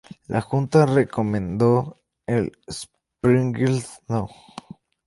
La 0.27 0.41
junta 0.41 0.87
recomendó 0.87 2.01
el 2.25 2.53
"Springfield 2.65 3.85
No. 4.07 4.27